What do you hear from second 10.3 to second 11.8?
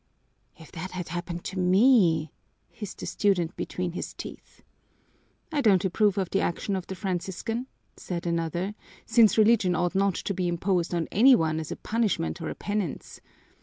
be imposed on any one as a